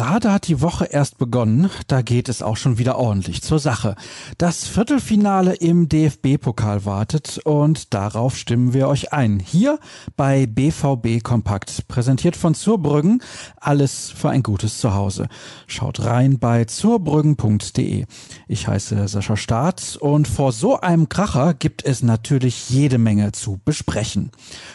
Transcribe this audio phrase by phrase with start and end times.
[0.00, 3.96] Gerade hat die Woche erst begonnen, da geht es auch schon wieder ordentlich zur Sache.
[4.38, 9.40] Das Viertelfinale im DFB-Pokal wartet und darauf stimmen wir euch ein.
[9.40, 9.78] Hier
[10.16, 13.22] bei BVB Kompakt, präsentiert von Zurbrüggen,
[13.60, 15.28] alles für ein gutes Zuhause.
[15.66, 18.06] Schaut rein bei zurbrüggen.de.
[18.48, 23.60] Ich heiße Sascha Staat und vor so einem Kracher gibt es natürlich jede Menge zu
[23.66, 24.30] besprechen.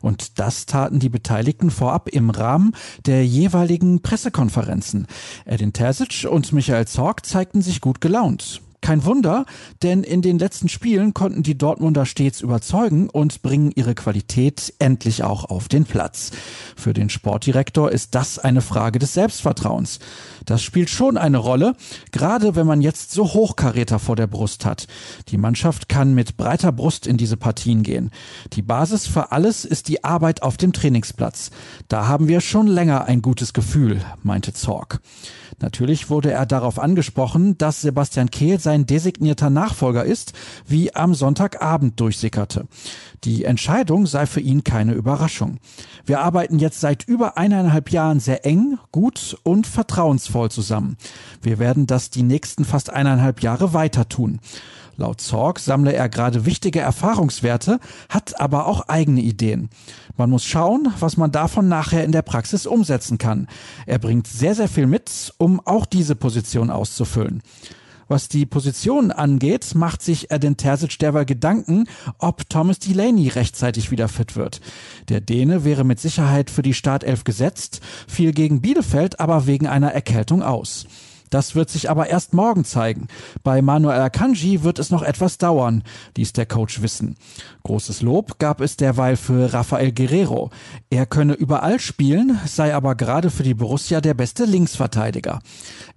[0.00, 2.74] Und das taten die Beteiligten vorab im Rahmen
[3.04, 5.06] der jeweiligen Pressekonferenzen.
[5.44, 8.60] Edin Terzic und Michael Zorg zeigten sich gut gelaunt.
[8.80, 9.44] Kein Wunder,
[9.82, 15.22] denn in den letzten Spielen konnten die Dortmunder stets überzeugen und bringen ihre Qualität endlich
[15.22, 16.30] auch auf den Platz.
[16.76, 19.98] Für den Sportdirektor ist das eine Frage des Selbstvertrauens.
[20.46, 21.76] Das spielt schon eine Rolle,
[22.10, 24.86] gerade wenn man jetzt so Hochkaräter vor der Brust hat.
[25.28, 28.10] Die Mannschaft kann mit breiter Brust in diese Partien gehen.
[28.54, 31.50] Die Basis für alles ist die Arbeit auf dem Trainingsplatz.
[31.88, 35.00] Da haben wir schon länger ein gutes Gefühl, meinte Zorg.
[35.60, 40.32] Natürlich wurde er darauf angesprochen, dass Sebastian Kehl sein designierter Nachfolger ist,
[40.64, 42.68] wie am Sonntagabend durchsickerte.
[43.24, 45.58] Die Entscheidung sei für ihn keine Überraschung.
[46.06, 50.96] Wir arbeiten jetzt seit über eineinhalb Jahren sehr eng, gut und vertrauensvoll zusammen.
[51.42, 54.38] Wir werden das die nächsten fast eineinhalb Jahre weiter tun.
[54.96, 59.68] Laut Zorg sammle er gerade wichtige Erfahrungswerte, hat aber auch eigene Ideen.
[60.16, 63.48] Man muss schauen, was man davon nachher in der Praxis umsetzen kann.
[63.86, 67.42] Er bringt sehr, sehr viel mit, um auch diese Position auszufüllen.
[68.10, 71.84] Was die Position angeht, macht sich Edin Terzic derweil Gedanken,
[72.18, 74.60] ob Thomas Delaney rechtzeitig wieder fit wird.
[75.08, 79.92] Der Däne wäre mit Sicherheit für die Startelf gesetzt, fiel gegen Bielefeld aber wegen einer
[79.92, 80.79] Erkältung aus.
[81.30, 83.06] Das wird sich aber erst morgen zeigen.
[83.42, 85.84] Bei Manuel Akanji wird es noch etwas dauern,
[86.16, 87.16] ließ der Coach wissen.
[87.62, 90.50] Großes Lob gab es derweil für Rafael Guerrero.
[90.90, 95.38] Er könne überall spielen, sei aber gerade für die Borussia der beste Linksverteidiger.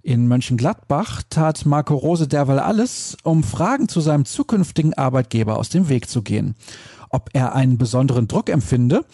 [0.02, 5.88] In Mönchengladbach tat Marco Rose derweil alles, um Fragen zu seinem zukünftigen Arbeitgeber aus dem
[5.88, 6.54] Weg zu gehen
[7.14, 9.04] ob er einen besonderen Druck empfinde.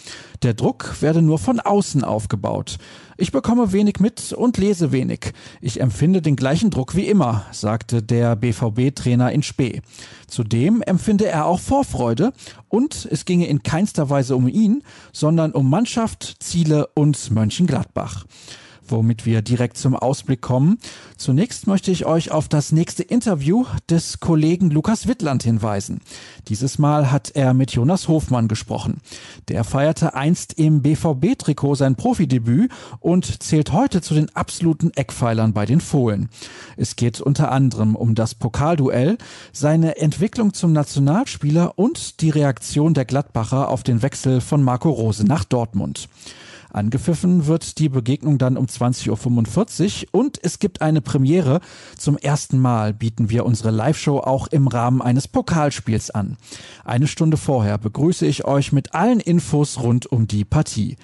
[0.43, 2.79] Der Druck werde nur von außen aufgebaut.
[3.19, 5.35] Ich bekomme wenig mit und lese wenig.
[5.61, 9.83] Ich empfinde den gleichen Druck wie immer, sagte der BVB-Trainer in Spee.
[10.27, 12.33] Zudem empfinde er auch Vorfreude
[12.69, 18.25] und es ginge in keinster Weise um ihn, sondern um Mannschaft, Ziele und Mönchengladbach
[18.91, 20.79] womit wir direkt zum Ausblick kommen.
[21.17, 26.01] Zunächst möchte ich euch auf das nächste Interview des Kollegen Lukas Wittland hinweisen.
[26.49, 29.01] Dieses Mal hat er mit Jonas Hofmann gesprochen.
[29.49, 32.71] Der feierte einst im BVB-Trikot sein Profidebüt
[33.01, 36.29] und zählt heute zu den absoluten Eckpfeilern bei den Fohlen.
[36.77, 39.19] Es geht unter anderem um das Pokalduell,
[39.53, 45.25] seine Entwicklung zum Nationalspieler und die Reaktion der Gladbacher auf den Wechsel von Marco Rose
[45.27, 46.09] nach Dortmund.
[46.73, 51.61] Angepfiffen wird die Begegnung dann um 20.45 Uhr und es gibt eine Premiere.
[51.97, 56.37] Zum ersten Mal bieten wir unsere Live-Show auch im Rahmen eines Pokalspiels an.
[56.85, 60.97] Eine Stunde vorher begrüße ich euch mit allen Infos rund um die Partie.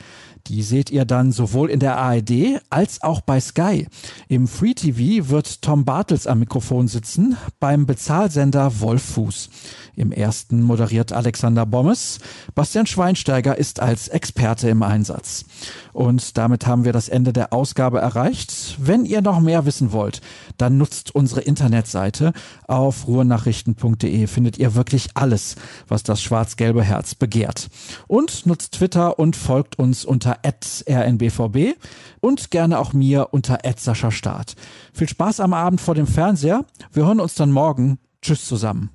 [0.49, 3.87] Die seht ihr dann sowohl in der ARD als auch bei Sky.
[4.29, 9.51] Im Free TV wird Tom Bartels am Mikrofon sitzen, beim Bezahlsender Wolf Fuß.
[9.97, 12.19] Im ersten moderiert Alexander Bommes.
[12.55, 15.47] Bastian Schweinsteiger ist als Experte im Einsatz.
[15.95, 18.77] Und damit haben wir das Ende der Ausgabe erreicht.
[18.79, 20.21] Wenn ihr noch mehr wissen wollt,
[20.59, 22.35] dann nutzt unsere Internetseite.
[22.69, 25.57] Auf ruhrnachrichten.de findet ihr wirklich alles,
[25.89, 27.69] was das schwarz-gelbe Herz begehrt.
[28.07, 30.05] Und nutzt Twitter und folgt uns
[30.43, 31.75] unter rnbvb
[32.21, 33.65] und gerne auch mir unter
[34.11, 34.55] Start.
[34.93, 36.65] Viel Spaß am Abend vor dem Fernseher.
[36.93, 37.99] Wir hören uns dann morgen.
[38.23, 38.91] Tschüss zusammen.